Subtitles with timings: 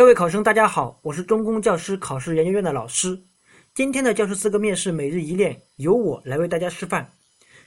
[0.00, 3.22] 各位考生，大家好，我是中公教师考试研究院的老师。
[3.74, 7.06] 今天的教师资格面试每日一练由我来为大家示范，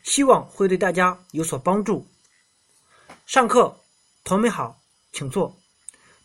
[0.01, 2.07] 希望会对大家有所帮助。
[3.27, 3.77] 上课，
[4.23, 5.55] 同学们好，请坐。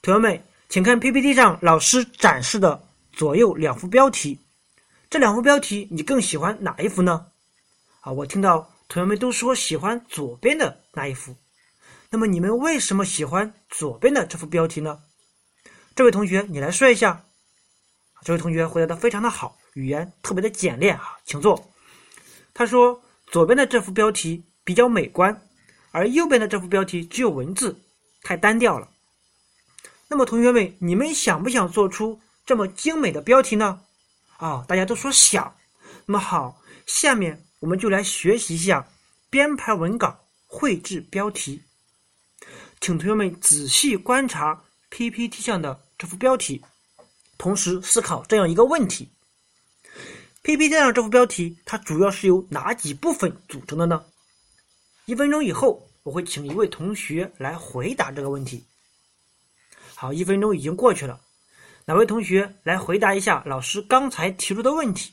[0.00, 2.82] 同学们，请看 PPT 上老师展示的
[3.12, 4.40] 左右两幅标题，
[5.10, 7.26] 这两幅标题你更喜欢哪一幅呢？
[8.00, 11.36] 啊，我听到同学们都说喜欢左边的那一幅，
[12.08, 15.00] 那么你们为什么喜欢左边的这幅标题呢？
[15.98, 17.24] 这位同学，你来说一下。
[18.22, 21.72] 这位同学回答的非常的好，语言特别的简练啊，请坐。
[22.54, 25.42] 他说：“左边的这幅标题比较美观，
[25.90, 27.76] 而右边的这幅标题只有文字，
[28.22, 28.88] 太单调了。”
[30.06, 33.80] 那么，同学们，你们想不想做出这么精美的标题呢？
[34.36, 35.52] 啊，大家都说想。
[36.06, 38.88] 那么好，下面我们就来学习一下
[39.30, 41.64] 编排文稿、绘制标题。
[42.80, 45.87] 请同学们仔细观察 PPT 上的。
[45.98, 46.64] 这幅标题，
[47.38, 49.10] 同时思考这样一个问题
[50.42, 54.04] ：PPT 上这幅标题它主要是由哪几部分组成的呢？
[55.06, 58.64] 一分钟以后，我会请一位同学来回答这个问题。
[59.96, 61.20] 好，一分钟已经过去了，
[61.84, 65.12] 哪位同学来回答一下老师刚才提出的问题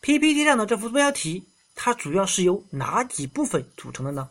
[0.00, 4.30] ？PPT 上的这幅标题它主要是由哪几部分组成的呢？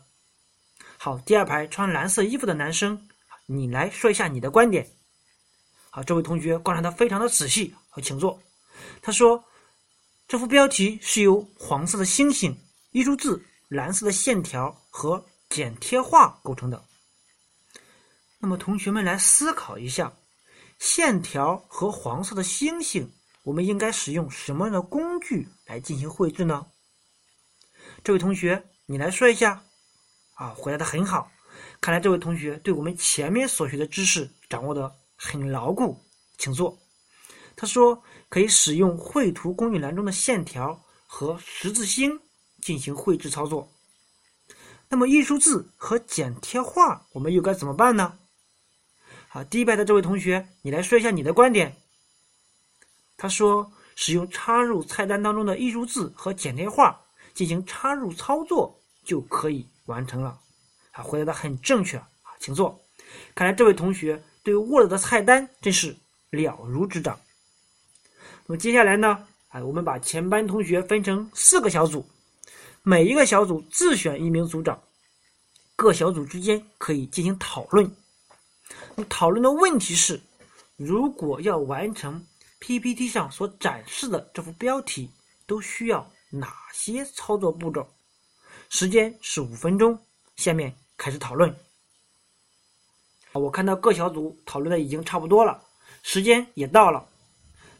[0.97, 3.07] 好，第二排穿蓝色衣服的男生，
[3.45, 4.89] 你来说一下你的观点。
[5.91, 8.39] 好，这位同学观察的非常的仔细，好，请坐。
[9.01, 9.43] 他说，
[10.27, 12.55] 这幅标题是由黄色的星星、
[12.91, 16.85] 艺术字、蓝色的线条和剪贴画构成的。
[18.37, 20.13] 那么，同学们来思考一下，
[20.77, 23.11] 线条和黄色的星星，
[23.43, 26.67] 我们应该使用什么样的工具来进行绘制呢？
[28.03, 29.63] 这位同学，你来说一下。
[30.35, 31.29] 啊，回答的很好，
[31.81, 34.98] 看来这位同学对我们前面所学的知识掌握的。
[35.21, 36.01] 很牢固，
[36.37, 36.79] 请坐。
[37.57, 42.17] 他说可以使用绘图工具栏中的线条和十字星
[42.61, 43.69] 进行绘制操作。
[44.87, 48.17] 那么艺术字和剪贴画我们又该怎么办呢？
[49.27, 51.75] 好，第一排的这位同学，你来说一下你的观点。
[53.17, 56.97] 他说使用插入菜单当中的艺术字和剪贴画
[57.33, 60.39] 进行插入操作就可以完成了。
[60.93, 62.07] 啊，回答的很正确啊，
[62.39, 62.79] 请坐。
[63.35, 64.23] 看来这位同学。
[64.49, 65.95] 对 Word 的菜单真是
[66.31, 67.19] 了如指掌。
[68.47, 69.27] 那么接下来呢？
[69.49, 72.03] 哎，我们把全班同学分成四个小组，
[72.81, 74.81] 每一个小组自选一名组长，
[75.75, 77.95] 各小组之间可以进行讨论。
[79.07, 80.19] 讨论的问题是：
[80.77, 82.25] 如果要完成
[82.59, 85.11] PPT 上所展示的这幅标题，
[85.45, 87.87] 都需要哪些操作步骤？
[88.69, 89.95] 时间是五分钟。
[90.37, 91.55] 下面开始讨论。
[93.39, 95.61] 我看到各小组讨论的已经差不多了，
[96.03, 97.07] 时间也到了。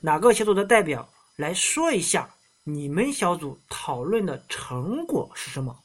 [0.01, 2.29] 哪个小组的代表来说一下
[2.63, 5.77] 你们小组讨论的成果是什么？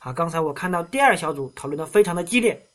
[0.00, 2.66] 啊，刚才我看到第二小组讨论的非常的激烈，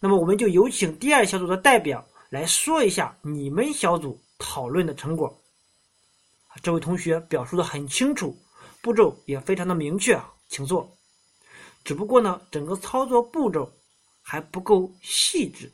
[0.00, 5.34] 那么我们就有请第二小组的代表来说一下你们小组讨论的成果。
[6.62, 8.36] 这位同学表述的很清楚，
[8.82, 10.90] 步骤也非常的明确啊，请坐。
[11.82, 13.72] 只不过呢，整个操作步骤。
[14.26, 15.70] 还不够细致，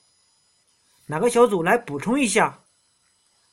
[1.06, 2.58] 哪个小组来补充一下？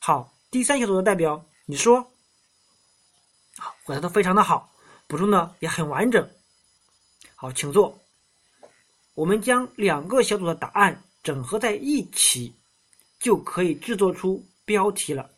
[0.00, 2.02] 好，第三小组的代表，你说。
[3.56, 4.74] 好，回答的非常的好，
[5.06, 6.28] 补充的也很完整。
[7.36, 7.96] 好，请坐。
[9.14, 12.52] 我们将两个小组的答案整合在一起，
[13.20, 15.30] 就可以制作出标题了。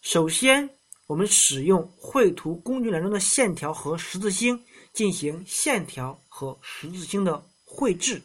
[0.00, 0.68] 首先，
[1.06, 4.58] 我们使用绘图工具栏中的线条和十字星
[4.94, 8.22] 进行线条和十字星的绘制。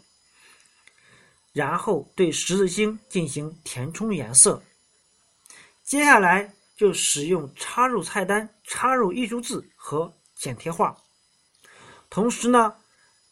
[1.54, 4.62] 然后对十字星进行填充颜色。
[5.84, 10.96] 接下来就使用插入菜单、插入艺术字和剪贴画。
[12.10, 12.76] 同时呢，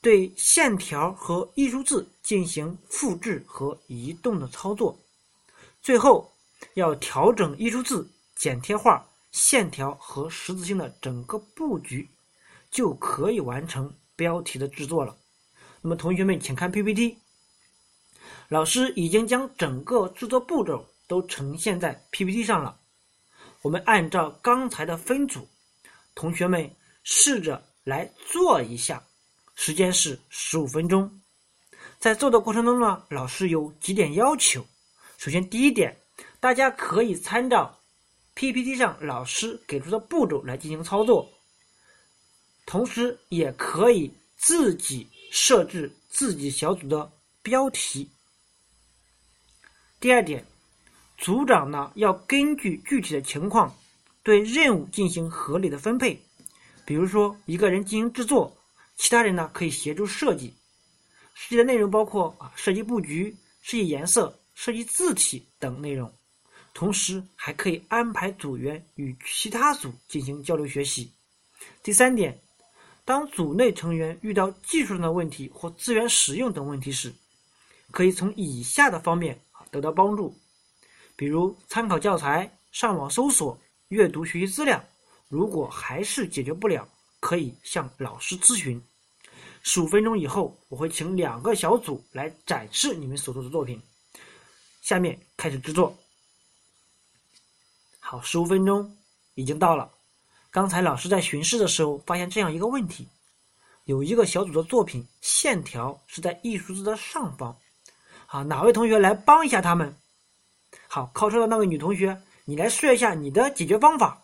[0.02, 4.98] 对线条和艺术字进行复制和移动的操作。
[5.82, 6.32] 最后
[6.74, 12.10] 要调整艺术字、剪贴画、线条和十字星的整个布局，
[12.72, 15.16] 就可以完成标题的制作了。
[15.82, 17.18] 那么同学们，请看 PPT。
[18.50, 22.80] 老师已经将整个制作步骤都呈现在 PPT 上了。
[23.62, 25.48] 我们按照刚才的分组，
[26.16, 26.70] 同学们
[27.04, 29.04] 试着来做一下，
[29.56, 31.22] 时间是十五分钟。
[32.00, 34.66] 在做的过程中呢，老师有几点要求。
[35.18, 35.98] 首先，第一点，
[36.40, 37.76] 大家可以参照
[38.36, 41.28] PPT 上老师给出的步骤来进行操作，
[42.66, 48.10] 同时也可以自己设置自己小组的标题。
[50.00, 50.46] 第二点，
[51.18, 53.76] 组长呢要根据具体的情况
[54.22, 56.22] 对任务进行合理的分配。
[56.86, 58.56] 比如说，一个人进行制作，
[58.96, 60.54] 其他人呢可以协助设计。
[61.34, 66.14] 设计的内容包括啊设计布局、设计颜色、设计字体等内容。
[66.76, 71.12] 同时还可以安排组员与其他组进行交流学习。
[71.82, 72.40] 第三点，
[73.04, 77.12] 当组内成员遇到技术上的问题或资源使用等问题时，
[77.90, 79.42] 可以从以下的方面
[79.72, 80.36] 得到帮助，
[81.16, 83.60] 比如参考教材、上网搜索、
[83.90, 84.84] 阅读学习资料。
[85.28, 86.88] 如果还是解决不了，
[87.20, 88.82] 可以向老师咨询。
[89.62, 93.82] 十五分钟以后，我会请两个小组来展示你们所做的作品。
[94.82, 95.94] 下面开始制作。
[98.00, 98.98] 好，十五分钟
[99.34, 99.92] 已经到了。
[100.50, 103.06] 刚才老师在巡视的时候发现这样一个问题：
[103.84, 107.54] 有一个小组的作品线条是在艺术字的上方。
[108.30, 109.98] 好，哪位同学来帮一下他们？
[110.88, 114.22] 好，靠车的那位女同学，你来说一下你的解决方法。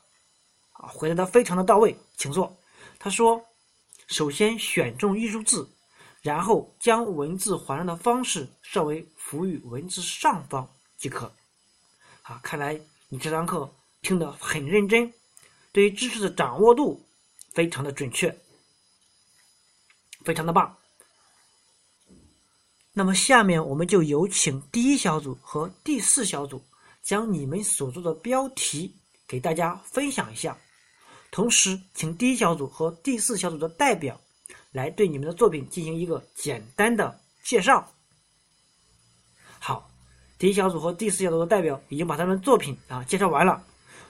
[0.74, 2.54] 啊，回答的非常的到位，请坐。
[3.00, 3.42] 他说：
[4.08, 5.68] 首先选中艺术字，
[6.22, 11.34] 然后将文字环绕的方式设为浮于文字上方即可。
[12.24, 12.80] 啊，看来。
[13.10, 13.72] 你这堂课
[14.02, 15.14] 听得很认真，
[15.72, 17.00] 对于知识的掌握度
[17.54, 18.36] 非常的准确，
[20.26, 20.76] 非常的棒。
[22.94, 26.64] 那么下面我们就有请第一小组和第四小组
[27.02, 28.96] 将你们所做的标题
[29.28, 30.56] 给大家分享一下，
[31.32, 34.20] 同时请第一小组和第四小组的代表
[34.72, 37.92] 来对你们的作品进行一个简单的介绍。
[39.60, 39.90] 好。
[40.40, 43.64] 第一小组和第四小组的代表已经把他们作品啊介绍完了，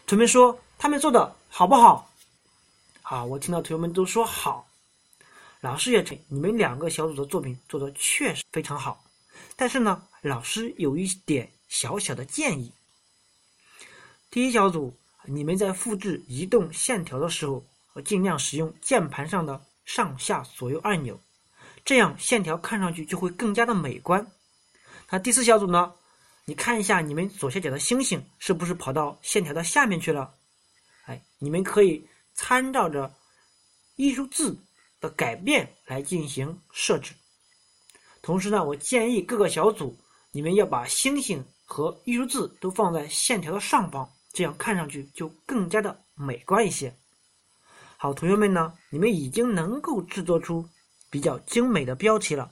[0.07, 2.09] 同学们说他们做的好不好？
[3.03, 4.68] 好，我听到同学们都说好，
[5.63, 9.01] 老师也称你们两个小组的作品做的确实非常好，
[9.56, 12.69] 但是呢，老师有一点小小的建议。
[14.30, 14.94] 第一小组，
[15.24, 17.63] 你们在复制移动线条的时候，
[18.04, 21.18] 尽量使用键盘上的上下左右按钮，
[21.86, 24.30] 这样线条看上去就会更加的美观。
[25.09, 25.94] 那第四小组呢？
[26.44, 30.33] 你看一下你们左下角的星星是不是跑到线条的下面去了？
[31.06, 33.16] 哎，你们可以参照着
[33.95, 34.62] 艺术字
[35.04, 37.14] 的改变来进行设置。
[38.22, 40.00] 同时呢，我建议各个小组
[40.32, 46.96] 你们要把星星和艺术字都放在线条的上方，这样看上去就更加的美观一些。
[47.98, 50.66] 好，同学们呢，你们已经能够制作出
[51.10, 52.50] 比较精美的标题了。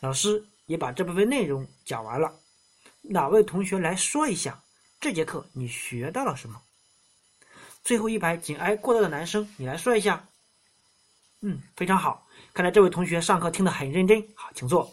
[0.00, 2.34] 老师也把这部分内容讲完了。
[3.02, 4.60] 哪位同学来说一下
[4.98, 6.60] 这节课你学到了什么？
[7.84, 10.28] 最后一排紧挨过道的男生，你来说一下。
[11.42, 14.26] 嗯，非常好，看来这位同学上课听得很认真。
[14.34, 14.90] 好，请坐。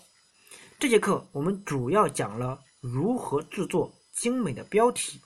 [0.78, 5.22] 这节课我们主要讲了如何制作精美的标题。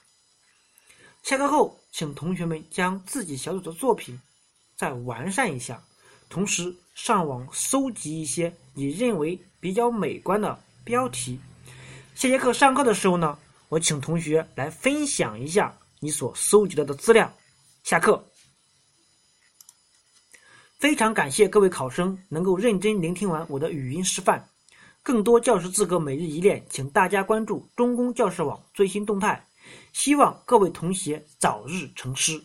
[1.24, 4.18] 下课后，请同学们将自己小组的作品
[4.76, 5.82] 再完善一下，
[6.28, 11.40] 同时上网搜集一些你认为比较美观的标题。
[12.14, 13.36] 下节课上课的时候呢，
[13.68, 17.30] 我请同学来分享一下你所搜集到的资料。
[17.82, 18.24] 下课。
[20.78, 24.48] 非常感谢各位考生能够认真聆听完我的语音示范。
[25.02, 29.44] 更多教师资格每日一练，请大家关注中公教师网最新动态。
[29.92, 32.40] 希望各位同学早日成师。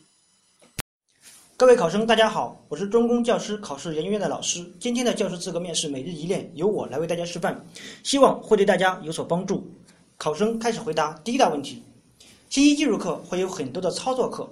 [1.56, 4.66] 各位考生，大家好，我是中公教师考试研究院的老师。
[4.80, 7.56] 今天的教师资格面试每日一练由我来为大家示范，
[8.02, 9.72] 希望会对大家有所帮助。
[10.18, 11.84] 考生开始回答第一大问题：
[12.50, 14.52] 信息技术课会有很多的操作课，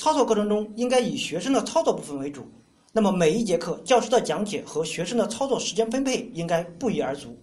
[0.00, 2.50] 操作过程中应该以学生的操作部分为主。
[2.92, 7.36] 那么每一节课教师的讲解和学生的操作时间分配应该不一而足。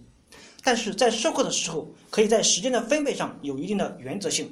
[0.62, 4.48] 但是在授课的时候，可以在时间的分配上有一定的原则性，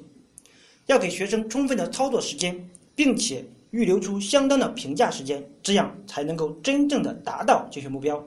[0.87, 3.45] 要给学生充分的操作时间，并且。
[3.71, 8.27] 预留出相当的评价时间，这样才能够真正的达到教学目标。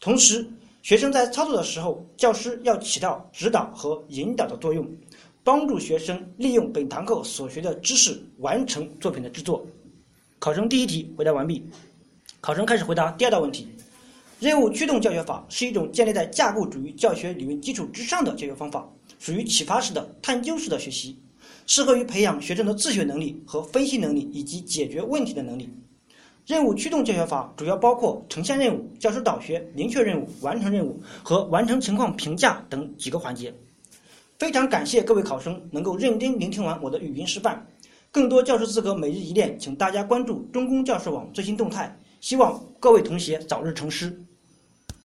[0.00, 0.44] 同时，
[0.82, 4.84] 学生在操作的时候，教师要起到指导和引导的作用，
[5.44, 9.64] 帮助学生利用本堂课所学的知识完成作品的制作。
[10.38, 11.64] 考生第一题回答完毕。
[12.40, 13.66] 考生开始回答第二道问题：
[14.38, 18.86] 任务驱动教学法是一种建立在架构主义教学理论基础之上的教学方法，
[19.18, 21.18] 属于启发式的、探究式的学习。
[21.66, 25.68] 适合于培养学生的自学能力和分析能力以及解决问题的能力。
[26.46, 33.52] 任务驱动教学法主要包括呈现任务、教师导学、明确任务、完成任务和完成情况评价等几个环节。
[34.38, 37.66] 非常感谢各位考生能够认真聆听完我的语音示范。
[38.16, 41.94] 更多教师资格每日一练，请大家关注中公教师网最新动态。
[42.18, 44.24] 希望各位同学早日成师。